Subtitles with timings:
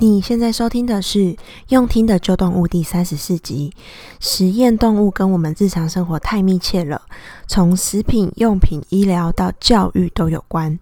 [0.00, 1.18] 你现在收听的是
[1.70, 3.72] 《用听的旧动物》第三十四集。
[4.20, 7.02] 实验动物跟我们日常生活太密切了，
[7.48, 10.78] 从食品、用品、医疗到教育都有关。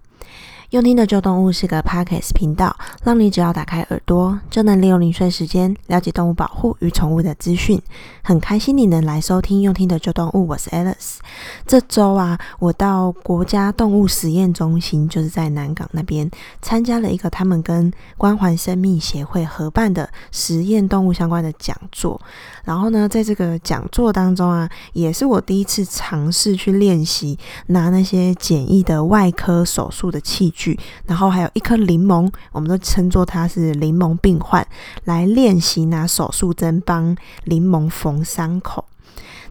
[0.70, 7.80] 用听的旧动物是个 Podcast 频道，让你只要打开耳朵，就能利用零碎时间了解动物保护与宠物的资讯。
[8.20, 11.18] 很开心你能来收听用听的旧动物，我是 Alice。
[11.64, 16.28] 这周啊，我到国家动物实验中心，就是在南港那边，
[16.60, 22.20] 参加了一个他们跟关怀生命协会合办的实验动物相关的讲座。
[22.64, 34.66] 然后呢，在这个讲座当中啊，也是我第一次尝试去练习拿那些简易的外科手术的器具，然后还有一颗柠檬，我们都称作它是柠檬病患，
[35.04, 38.84] 来练习拿手术针帮柠檬缝伤口。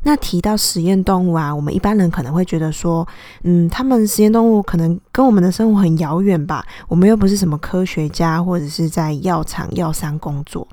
[0.07, 3.07] 那提到实验动物啊，我们一般人可能会觉得说，
[3.43, 10.67] 嗯，他们实验动物可能跟我们的生活很遥远吧，我们又不是什么科学家，或者是在药厂、药商工作。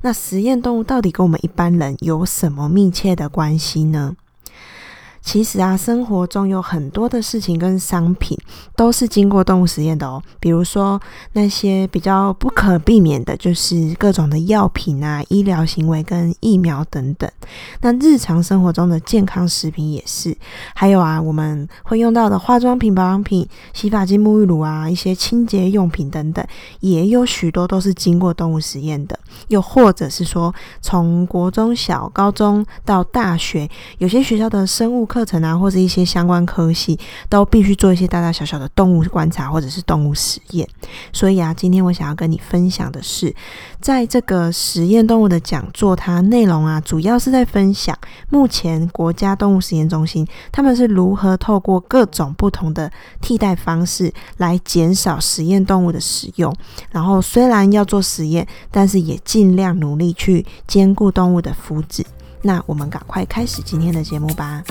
[0.00, 4.16] 那实验动物到底跟我们一般人有什么密切的关系呢？
[5.22, 8.36] 其实啊，生活中有很多的事情跟商品
[8.76, 10.22] 都是经过动物实验的哦。
[10.40, 11.00] 比如说
[11.32, 17.30] 那些比较不可避免的，就是各种的药品啊、医疗行为跟疫苗等等。
[17.80, 20.36] 那日常生活中的健康食品也是，
[20.74, 26.44] 还有啊，我们会用到的化妆品、保养品、洗发精、沐浴乳啊，一些清洁用品等等，
[26.80, 29.18] 也有许多都是经过动物实验的。
[29.48, 40.66] 又或者是说，从国中小、高中到大学，有些学校的生物课程啊，或者一些相关科系，都必须做一些大大小小的动物观察或者是动物实验。
[41.12, 43.34] 所以啊，今天我想要跟你分享的是，
[43.78, 47.94] 在这个实验动物的讲座，它内容啊，主要是在分享
[48.30, 52.90] 目前国家动物实验中心他们是如何透过各种不同的
[53.20, 56.54] 替代方式来减少实验动物的使用。
[56.90, 62.02] 然后虽然要做实验，但是也尽量努力去兼顾动物的福祉。
[62.42, 64.62] 那我们赶快开始今天的节目吧。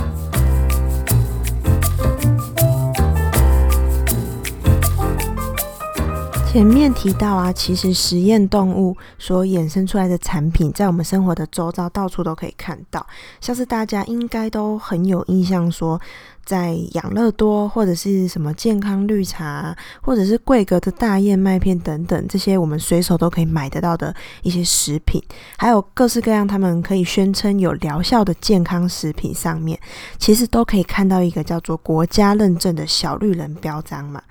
[6.52, 13.08] 前面提到啊，其实实验动物所衍生出来的产品，在我们生活的周遭到处都可以看到。
[13.40, 15.98] 像是大家应该都很有印象，说
[16.44, 25.24] 在养乐多或者是什么健康绿茶，或者是贵格的大燕麦片等等，这些我们随手都可以买得到的一些食品，
[25.58, 29.80] 还有各式各样他们可以宣称有疗效的健康食品上面，
[30.20, 34.22] 其实都可以看到一个叫做国家认证的小绿人标章嘛。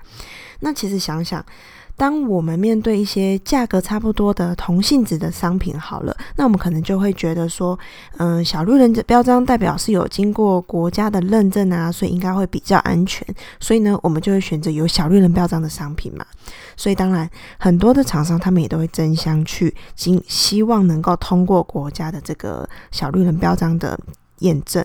[0.59, 1.43] 那其实想想。
[1.95, 7.77] 当我们面对一些价格差不多的同性质的商品，好了，那我们可能就会觉得说，
[8.17, 13.25] 嗯，小绿人的标章代表是有经过国家的认证啊，所以应该会比较安全，
[13.59, 16.25] 所以呢，我们就会选择有小绿人标章的商品嘛。
[16.75, 23.99] 所以当然，很多的厂商他们也都会争相去，经希望能够通过国家的这个小绿人标章的
[24.39, 24.83] 验证。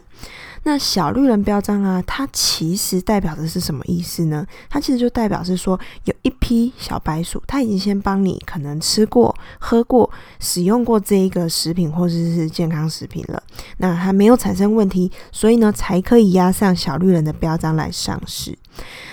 [0.67, 4.45] 那小绿人标章啊，它其实代表的是什么意思呢？
[4.69, 10.11] 它其实就代表是说，有一批小白鼠，它已经先帮你可能吃过、喝过、
[10.41, 13.41] 使用过这一个食品或者是健康食品了，
[13.77, 18.59] 那它没有产生问题，所以呢，才可以压上小绿人的标章来上市。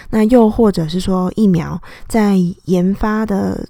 [0.09, 2.35] 那又或者是说，疫苗在
[2.65, 3.67] 研发的。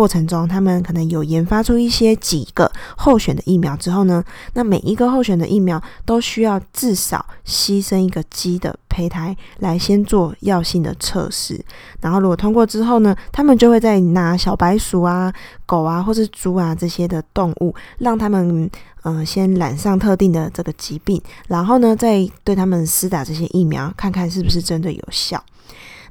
[0.00, 4.24] 过程中，他们可能有研发出一些几个候选的疫苗之后呢，
[4.54, 11.62] 那每一个候选的疫苗都需要至少牺牲一个鸡的胚胎来先做药性的测试，
[12.00, 15.30] 然后如果通过之后呢，他们就会再拿小白鼠啊、
[15.66, 18.70] 狗啊或是猪啊这些的动物，让他们
[19.02, 25.44] 嗯、呃、先染上特定的这个疾病，然后呢再对他们施打这些疫苗，看看是不是真的有效。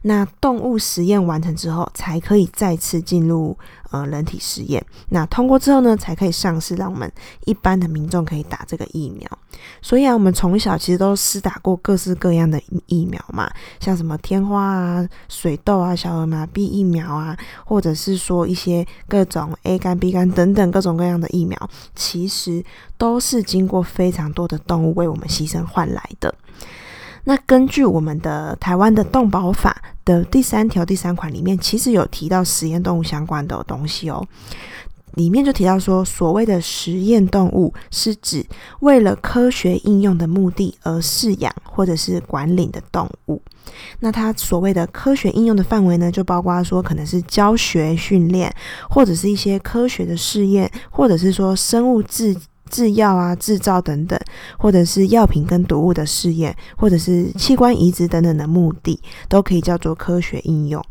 [0.02, 3.58] 那动物实验完成之后，才可以再次进入
[3.92, 4.86] 呃人体实验。
[5.10, 7.12] 那通过之后呢，才可以上市，让我们
[7.46, 9.30] 一般的民众可以打这个疫苗。
[9.82, 22.64] 所以啊，我们从小其实都施打过各式各样的疫苗嘛，像什么天花啊、水痘啊、小儿麻痹疫苗啊，或者是说一些各种 A 肝、B 肝等等各种各样的疫苗，其实
[22.98, 26.34] 都是经过非常多的动物为我们牺牲换来的。
[27.30, 34.28] 那根据我们的台湾的动保法的第三条第三款里面，其实有提到实验动物相关的东西哦。
[35.14, 38.44] 里面就提到说，所谓的实验动物是指
[38.80, 43.40] 为了科学应用的目的而饲养或者是管理的动物。
[44.00, 48.52] 那它所谓的科学应用的范围呢，就包括说可能是教学训练，
[48.90, 52.36] 或者是一些科学的试验，或者是说生物制。
[52.70, 54.20] 制药啊、制造等等，
[54.58, 60.84] 或者是药品跟毒物的试验，或者是器官移植等等的目的，都可以叫做科学应用。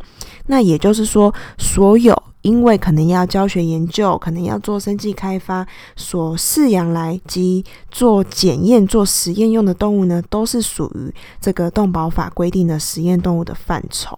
[0.46, 5.66] 那也就是说，所有因为可能要教学研究，可能要做生技开发，
[5.96, 14.16] 所饲养来及做检验、做实验用的动物呢，都是属于这个动保法规定的实验动物的范畴。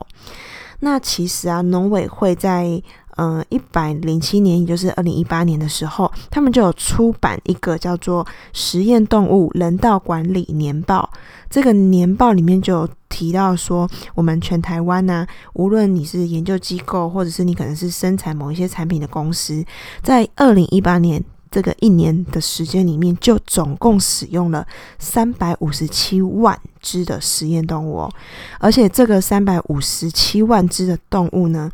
[0.81, 2.83] 那其实啊，农委会在
[3.23, 8.25] 嗯一百零七年，也就是二零一八年的时候，他们就有出版一个叫做
[8.55, 11.11] 《实验动物人道管理年报》。
[11.51, 19.63] 这个年报里面就有提到说，我们全台湾呢、无论你是研究机构，或者是你可能是生产某一些产品的公司，
[20.03, 24.67] 在二零一八年这个一年的时间里面，就总共使用了
[24.99, 28.11] 三百五十七万只的实验动物哦，
[28.59, 31.71] 而且这个三百五十七万只的动物呢。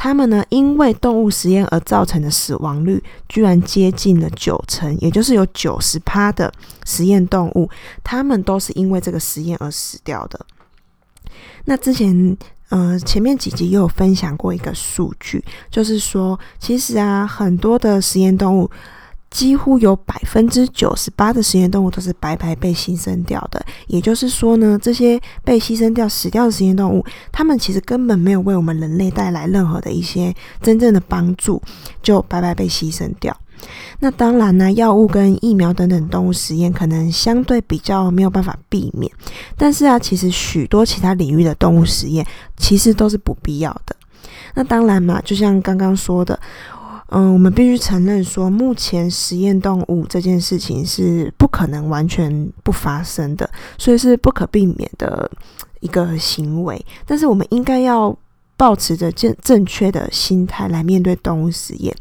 [0.00, 6.50] 他们呢，因为动物实验而造成的死亡率，居然接近了九成，也就是有九十趴的
[6.86, 7.68] 实验动物，
[8.04, 10.38] 他们都是因为这个实验而死掉的。
[11.64, 18.70] 那之前，呃，前面几集也有分享过一个数据，就是说，其实啊，很多的实验动物。
[19.30, 31.62] 几乎有百分之九十八的实验动物都是白白被牺牲掉的，也就是说呢，这些被牺牲掉、死掉的实验动物，它们其实根本没有为我们人类带来任何的一些真正的帮助，
[32.02, 33.36] 就白白被牺牲掉。
[34.00, 39.12] 那当然呢，药物跟疫苗等等动物实验可能相对比较没有办法避免，
[39.58, 42.26] 但是啊，其实许多其他领域的动物实验
[42.56, 43.94] 其实都是不必要的。
[44.54, 46.38] 那当然嘛，就像刚刚说的。
[47.10, 55.30] 嗯，我们必须承认说，目前实验动物这件事情是不可能完全不发生的，所以是不可避免的
[55.80, 56.84] 一个行为。
[57.06, 58.14] 但是，我们应该要
[58.58, 61.96] 保持着正正确的心态来面对动物实验。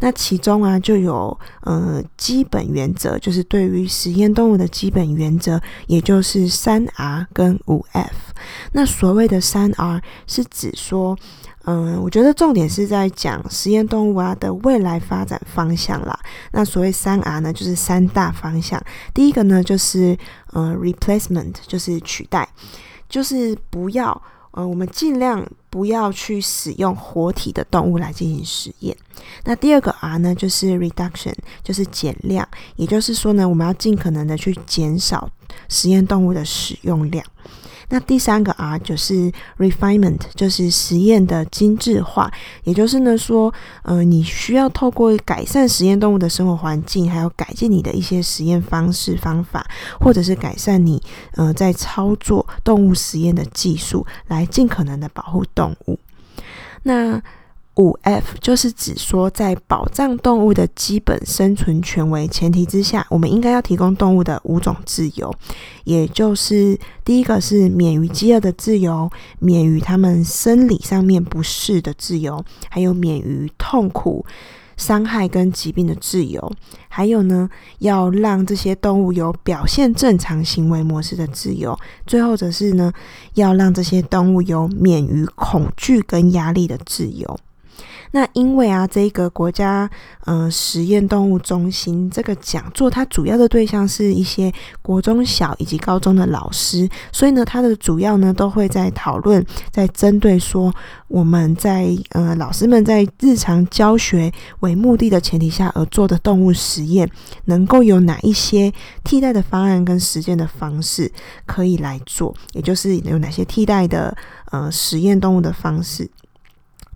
[0.00, 8.34] 那其中啊，就有呃基本原则，就是对于实验动物的基本原则，也就是三 R 跟五 F。
[8.72, 11.16] 那所谓的三 R 是指说。
[11.64, 16.18] 嗯，我觉得重点是在讲实验动物啊的未来发展方向啦。
[16.52, 18.82] 那所谓三 R 呢，就是三大方向。
[19.12, 20.16] 第一个呢，就是
[20.52, 22.48] 呃，replacement，就是取代，
[23.08, 24.22] 就是不要
[24.52, 28.96] 呃，我们尽量不要去使用活体的动物来进行实验。
[29.44, 35.30] 那第二个 R 呢，就是 reduction，就是减量，也就是说呢，我们要尽可能的去减少
[35.68, 37.24] 实验动物的使用量。
[37.90, 42.32] 那第三个 R 就是 refinement，就是实验的精致化，
[42.64, 43.52] 也就是呢说，
[43.82, 49.66] 呃，你需要透过改善实验动物的生活环境，还有改进你的一些实验方式方法，
[50.00, 51.02] 或者是改善你
[51.34, 55.98] 呃在操作动物实验的技术，来尽可能的保护动物。
[56.84, 57.20] 那
[57.76, 65.32] 五 F 就是指说，在保障动物的基本生存权为前提之下，我们应该要提供动物的五种自由，
[65.84, 69.08] 也就是第一个是免于饥饿的自由，
[69.38, 74.26] 免于他们生理上面不适的自由，还有免于痛苦、
[74.76, 76.52] 伤害跟疾病的自由，
[76.88, 82.92] 还有呢，要让这些动物有表现正常行为模式的自由，最后则是呢，
[83.34, 87.38] 要让这些动物有免于恐惧跟压力的自由。
[88.12, 89.88] 那因为啊，这个国家
[90.24, 94.52] 呃实验动物中心这个讲座，它主要的对象是一些
[94.82, 100.74] 国中小以及高中的老师，所以呢，它的主要呢都会在讨论，在针对说
[101.08, 107.08] 我们在呃老师们在日常教学为目的的前提下而做的动物实验，
[107.44, 108.72] 能够有哪一些
[109.04, 111.10] 替代的方案跟实践的方式
[111.46, 114.16] 可以来做，也就是有哪些替代的
[114.50, 116.10] 呃实验动物的方式。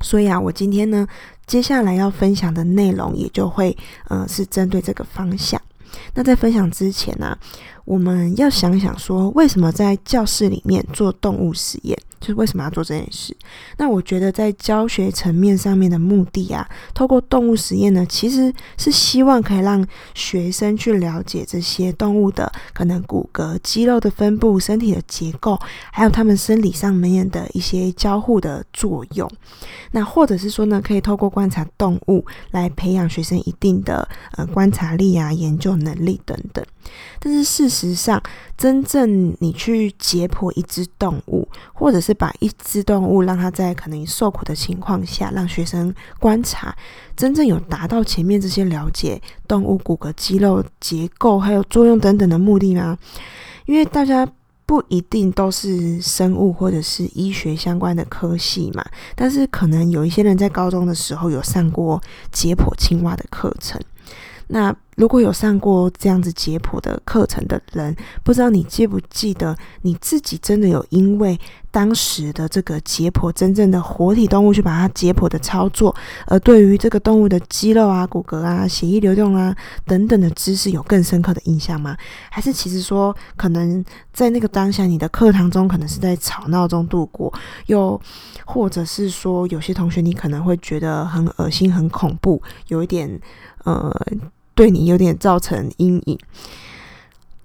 [0.00, 1.06] 所以啊，我今天呢，
[1.46, 3.76] 接下来要分享的内容也就会，
[4.10, 5.60] 嗯，是针对这个方向。
[6.14, 7.38] 那在分享之前呢，
[7.84, 11.96] 我们要想想说，为什么在教室里面做动物实验？
[12.24, 13.36] 就是为什么要做这件事？
[13.76, 25.58] 那我觉得在教学层面上面的目的啊，透过动物实验呢，其实是希望可以让学生去了解这些动物的可能骨骼、肌肉的分布、身体的结构，
[25.92, 29.30] 还有它们生理上面的一些交互的作用。
[29.90, 36.64] 那或者是说呢，可以透过观察动物来培养学生一定的呃观察力啊、研究能力等等。
[37.18, 38.22] 但是事实上，
[38.56, 46.74] 真正你去解剖一只动物，或者是把一只动物让它在可能受苦的情况下，让学生观察，
[47.16, 52.96] 真正有达到前面这些了解动物骨骼、肌肉结构还有作用等等的目的吗？
[53.66, 54.26] 因为大家
[54.66, 62.00] 不一定都是生物或者是医学相关的科系嘛，但是可能有一些人在高中的时候有上过
[62.32, 63.80] 解剖青蛙的课程。
[64.48, 71.38] 那如果有上过这样子解剖的课程的人，不知道你记不记得你自己真的有因为
[71.70, 75.94] 当时的这个解剖真正的活体动物去把它解剖的操作，
[76.26, 81.96] 而对于这个动物的肌肉啊、骨骼啊、血液流动啊等等的知识有更深刻的印象吗？
[82.30, 87.32] 还是其实说可能在那个当下你的课堂中可能是在吵闹中度过，
[87.66, 88.00] 又
[88.44, 93.20] 或者是说有些同学你可能会觉得很恶心、很恐怖，有一点
[93.64, 93.92] 呃。
[94.54, 96.18] 对你有点造成阴影，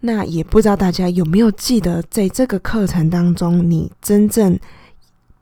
[0.02, 4.60] 那也不知道大家有没有记得，在这个课程当中，你真正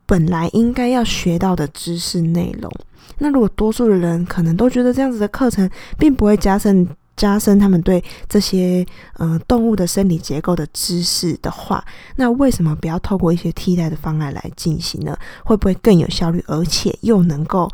[0.05, 2.71] 本来应该要学到的知识内容。
[3.19, 11.83] 那如果多数的人可能都觉得这样子的课程并不会加深加深他们对这些呃动物的生理结构的知识的话，
[12.15, 15.17] 那为什么不要透过一些替代的方案来进行呢？
[15.43, 17.69] 会不会更有效率，而且又能够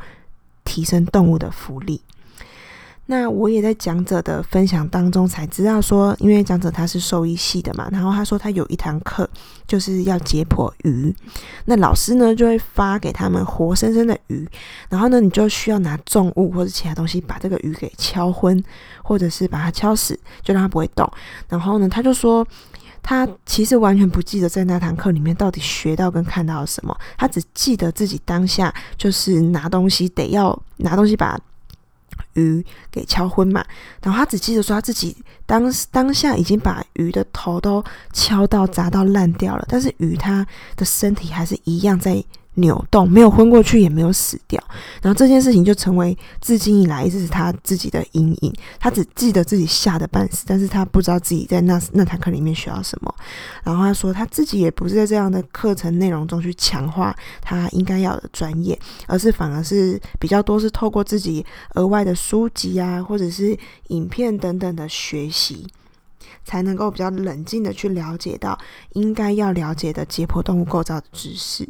[0.64, 2.02] 提升动物的福利？
[3.06, 9.30] 那我也在讲者的分享当中才知道说，因为讲者他是兽医系的嘛，然后他说他有一堂课
[9.68, 11.14] 就是要解剖鱼，
[11.66, 14.48] 那老师呢就会发给他们活生生的鱼，
[14.88, 18.64] 然后呢你就需要拿重物或者其他东西把这个鱼给敲昏，
[19.04, 21.12] 或者是把它敲死，就让它不会动。
[21.50, 22.48] 然后呢他就说
[23.02, 31.38] 他其实完全不记得在那堂课里面到底学到跟看到了什么，他只记得自己当下就是拿东西得要拿东西把。
[32.34, 33.64] 鱼给敲昏嘛，
[34.02, 42.24] 然后他只记得说他自己当当下已经把鱼的头都敲到砸到烂掉了，但是鱼它的身体还是一样在。
[42.56, 44.64] 扭动，没有昏过去，也没有死掉，
[45.02, 48.54] 然后这件事情就成为至今以来一直是他自己的阴影。
[48.80, 53.14] 他只记得自己吓得半死，但是他不知道自己在那那堂课里面学到什么。
[53.64, 61.46] 然后他说他自己也不是在这样的课程内容中去强化他应该要的专业，而是反而是比较多是透过自己
[61.76, 63.58] 额外的书籍啊，或者是
[63.88, 65.66] 影片等等的学习。
[66.44, 68.58] 才能够比较冷静的去了解到
[68.94, 71.68] 应该要了解的解剖动物构造的知识。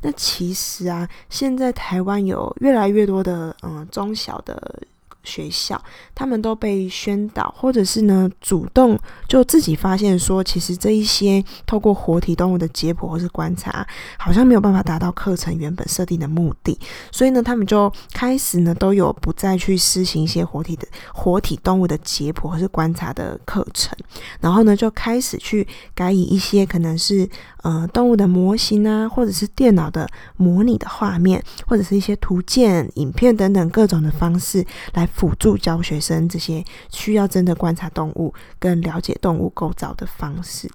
[0.00, 4.82] 那其实啊，现在台湾有越来越多的嗯中小的。
[5.24, 5.80] 学校，
[6.14, 8.98] 他们都被宣导，或者是呢主动
[9.28, 13.86] 就自己发现说，其实这一些透过活体动物的解剖或是观察，
[14.18, 16.76] 好像没有办法达到课程原本设定的目的，
[17.12, 23.96] 所以呢，他们就开始呢都有不再去施行一些活体的活体动物的解剖或是观察的课程，
[24.40, 27.28] 然后呢就开始去改以一些可能是
[27.62, 35.08] 呃动物的模型啊，或者是电脑的模拟的画面，或者是一些图鉴、影片等等各种的方式来。
[35.12, 40.70] 辅助教学生这些需要真的观察动物跟了解动物构造的方式。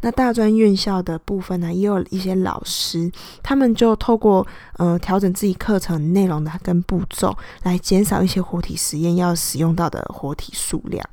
[0.00, 3.10] 那大专院校的部分呢，也有一些老师，
[3.42, 11.04] 他们就透过呃调整自己课程内容的跟步骤，来减少一些活体实验要使用到的活体数量。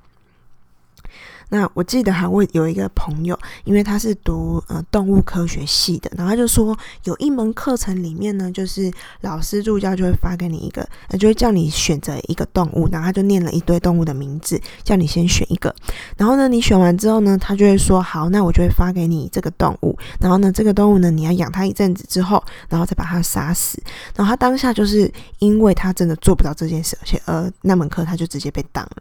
[1.55, 15.73] 那我记得还会有一个朋友，因为他是读呃动物科学系的，然后他就说有一门课程里面呢，就是老师助教就会发给你一个，呃，就会叫你选择一个动物，然后他就念了一堆动物的名字，叫你先选一个，
[16.17, 23.81] 然后呢，你选完之后呢，他就会说好，那我就会发给你这个动物，然后呢，这个动物呢，你要养它一阵子之后，然后再把它杀死，
[24.13, 25.09] 然后他当下就是
[25.39, 28.97] 因为他真的做不到这件事，而且呃那门课他就直接被当了。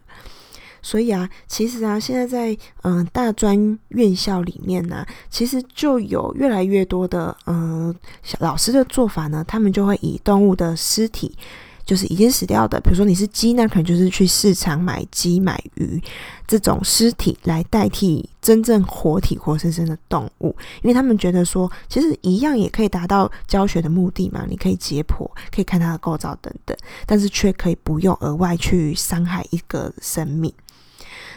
[0.84, 7.96] 所以啊，其实啊，现在在嗯、大专院校里面呢、其实就有越来越多的嗯、呃、
[8.40, 11.34] 老师的做法呢，他们就会以动物的尸体，
[11.86, 15.98] 就是已经死掉的，比如说你是鸡，那可能就是去市场买鸡买鱼
[16.46, 26.76] 这种尸体来代替真正活体活生生的动物，因为他们觉得说，其实一样也可以达到教学的目的嘛，你可以解剖，可以看它的构造等等，
[27.06, 30.52] 但是却可以不用额外去伤害一个生命。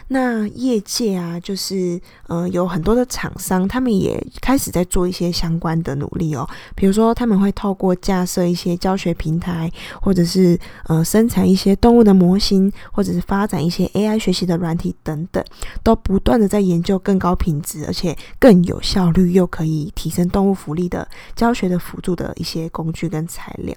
[0.08, 6.48] 那业界啊，就是呃有很多的厂商，他们也开始在做一些相关的努力哦。
[6.74, 15.44] 比如说，他们会透过架设一些教学平台，或者是呃生产一些动物的模型，或者是发展一些 AI 学习的软体等等，
[15.82, 23.76] 都不断的在研究更高品质，而且更有效率，又可以提升动物福利的教学的辅助的一些工具跟材料。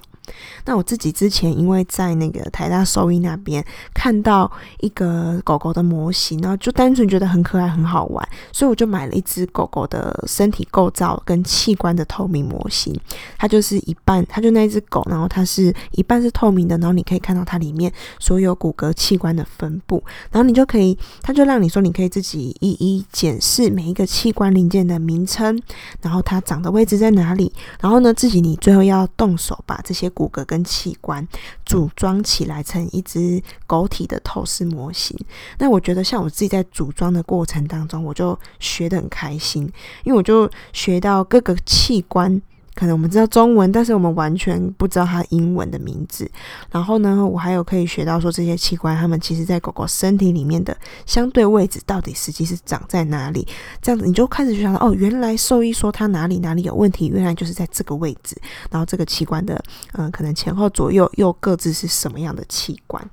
[0.64, 3.62] 那我自己之前因为在那个台大兽医那边
[3.92, 12.94] 看到一个狗狗的模型，然后就单纯觉得很可爱很好玩，所以我就买了一只狗狗的身体构造跟器官的透明模型。
[13.36, 20.00] 它就是一半，它就那一只狗，然后它是一半是透明的，然后你可以看到它里面所有骨骼器官的分布，
[20.30, 25.60] 然后你就可以，它就让你说你可以自己一一检视每一个器官零件的名称，
[26.00, 30.12] 然后它长的位置在哪里，然后呢自己你最后要动手把这些。
[30.14, 31.26] 骨骼跟器官
[31.72, 35.18] 组装起来成一只狗体的透视模型。
[35.58, 39.62] 那我觉得像我自己在组装的过程当中，我就学得很开心，
[40.04, 42.42] 因为我就学到各个器官。
[42.74, 46.30] 可能我们知道中文，但是我们完全不知道它英文的名字。
[46.70, 53.46] 然后呢，我还有可以学到说这些器官，它们其实在狗狗身体里面的相对位置到底实际是长在哪里？
[53.80, 58.36] 这样子你就开始就想到，哦，原来兽医说它哪里哪里有问题，原来就是在这个位置。
[58.70, 59.62] 然后这个器官的，
[59.92, 63.06] 嗯、可能前后左右又各自是什么样的器官？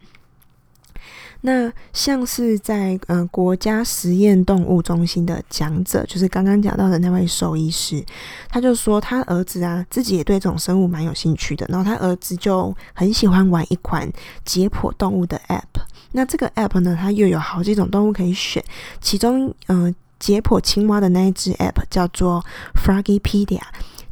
[1.41, 8.03] 那像是在嗯、呃、国家实验动物中心的讲者，就是刚刚讲到的那位兽医师，
[8.49, 14.11] 他就说他儿子啊自己也对这种生物蛮有兴趣的，然后他儿子就很喜欢玩一款
[14.43, 15.81] 解剖动物的 App。
[16.11, 18.63] 那这个 App 呢，它又有好几种动物可以选，
[18.99, 22.43] 其中嗯、呃、解剖青蛙的那一只 App 叫做
[22.75, 23.61] Froggypedia，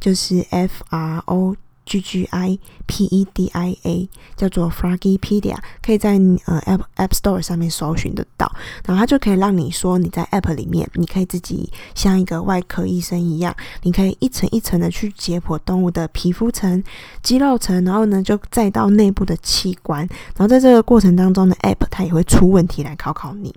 [0.00, 1.56] 就是 F R O。
[1.88, 8.50] G G I P E D I A 叫做 Froggypedia，可以在呃 App App Store 上面搜寻得到。
[8.84, 16.84] 然后它就可以让你说你在 App 里面，你可以自己像一个外科医生一样，你可以一层一层的去解剖动物的皮肤层、
[17.22, 20.00] 肌肉层，然后呢就再到内部的器官。
[20.36, 23.54] 然后在这个过程当中的 App 它也会出问题来考考你。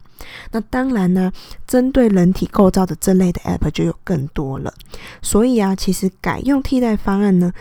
[0.51, 1.31] 那当然呢，
[1.67, 4.73] 针对人体构造的这类的 App 就有更多了。
[5.21, 7.51] 所以啊，其实改用替代方案呢。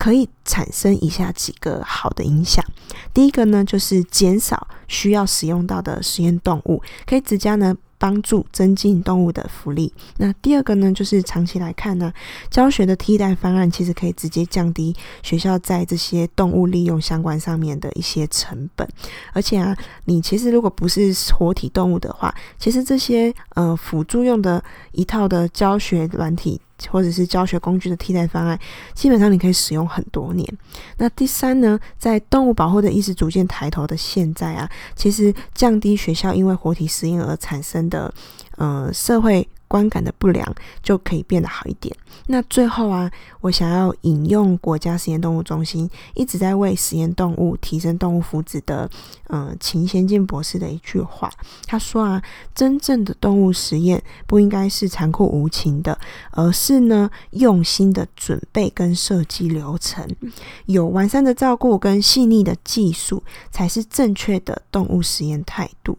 [0.00, 2.64] 可以产生以下几个好的影响。
[3.12, 9.92] 第一个呢，就是减少需要使用到的实验动物，可以直接呢帮助增进动物的福利。
[10.16, 12.12] 那第二个呢，就是长期来看呢，
[12.50, 18.88] 教学的替代方案其实可以直接降低学校在这些动物利用相关上面的一些成本。
[19.32, 24.62] 而且啊，你其实如果不是活体动物的话，其实这些呃辅助用的
[24.92, 26.60] 一套的教学软体。
[26.90, 28.58] 或者是教学工具的替代方案，
[28.94, 30.46] 基本上你可以使用很多年。
[30.96, 38.12] 那第三呢，在动物保护的意识逐渐抬头的现在啊，其实降低学校因为活体实验而产生的，
[38.56, 39.48] 呃，社会。
[39.68, 41.94] 观感的不良就可以变得好一点。
[42.26, 43.10] 那最后啊，
[43.40, 48.90] 我想要引用国家实验动物中心一直在为实验动物提升动物福祉的，
[49.28, 51.30] 嗯、秦贤进博士的一句话。
[51.66, 52.22] 他说啊，
[52.54, 55.98] 真正的动物实验不应该是残酷无情的，
[56.32, 60.08] 而是呢用心的准备跟设计流程，
[60.66, 65.98] 有完善的照顾跟细腻的技术，才是正确的动物实验态度。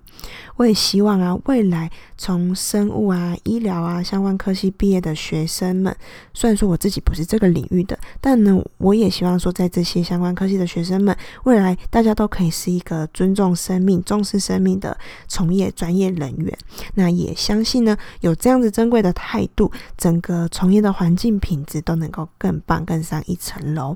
[0.57, 5.95] 我也希望啊，未来从生物啊、医疗啊相关科系毕业的学生们，
[6.33, 16.57] 虽然说我自己不是这个领域的，但呢，我也希望说，在这些相关科系的学生们，未来大家都可以是一个尊重生命、重视生命的从业专业人员。
[16.95, 23.95] 那也相信呢，有这样子珍贵的态度，整个从业的环境品质都能够更棒、更上一层楼。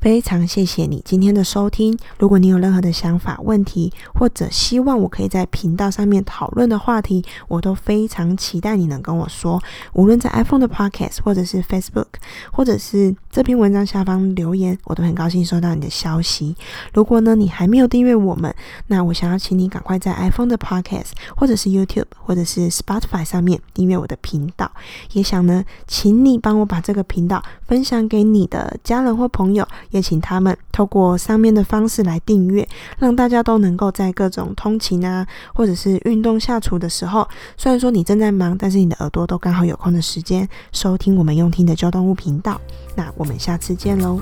[0.00, 1.98] 非常谢谢你今天的收听。
[2.18, 9.60] 如果你有任何的想法、问题，或者希望我可以在频道上面讨论的话题，我都非常期待你能跟我说。
[9.94, 12.06] 无论在 iPhone 的 Podcast，或者是 Facebook，
[12.52, 16.56] 或者是这篇文章下方留言，我都很高兴收到你的消息。
[16.94, 18.52] 如果呢，你还没有订阅我们，
[18.86, 24.70] 那我想要请你赶快在 iPhone 的 Podcast，或者是 YouTube，或者是 Spotify 上面订阅我的频道。
[25.12, 29.68] 也想呢，请你帮我把这个频道分享给你的家人或朋友。
[29.90, 32.66] 也请他们透过上面的方式来订阅，
[32.98, 42.58] 让大家都能够在各种通勤啊，或者是运动下厨的时候，虽然说你正在忙，但是你的耳朵都刚好有空的时间收听我们用听的旧动物频道。
[42.96, 44.18] 那我我们下次见喽。